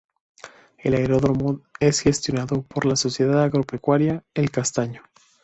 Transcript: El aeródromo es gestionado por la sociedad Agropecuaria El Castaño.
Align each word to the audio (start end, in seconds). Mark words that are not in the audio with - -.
El 0.79 0.95
aeródromo 0.95 1.61
es 1.79 1.99
gestionado 1.99 2.63
por 2.63 2.87
la 2.87 2.95
sociedad 2.95 3.43
Agropecuaria 3.43 4.23
El 4.33 4.49
Castaño. 4.49 5.03